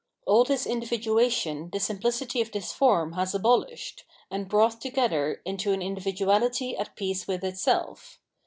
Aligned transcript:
All 0.25 0.43
this 0.45 0.65
individuation 0.65 1.69
the 1.71 1.77
simphcity 1.77 2.41
of 2.41 2.51
this 2.51 2.71
form 2.73 3.13
has 3.13 3.33
abohshed, 3.35 4.01
and 4.31 4.49
brought 4.49 4.81
together 4.81 5.43
into 5.45 5.73
an 5.73 5.81
individuahty 5.81 6.79
at 6.79 6.95
peace 6.95 7.27
with 7.27 7.43
itself. 7.43 8.19